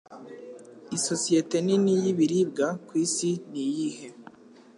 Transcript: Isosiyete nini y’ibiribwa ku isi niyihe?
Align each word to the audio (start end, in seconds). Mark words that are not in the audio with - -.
Isosiyete 0.97 1.57
nini 1.65 1.93
y’ibiribwa 2.03 2.67
ku 2.85 2.93
isi 3.05 3.29
niyihe? 3.51 4.07